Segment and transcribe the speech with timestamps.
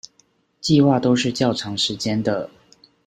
[0.63, 2.49] 計畫都是較長時間的